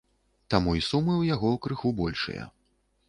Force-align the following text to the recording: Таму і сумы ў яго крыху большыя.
Таму 0.53 0.71
і 0.79 0.81
сумы 0.87 1.13
ў 1.17 1.23
яго 1.35 1.53
крыху 1.67 1.93
большыя. 2.01 2.51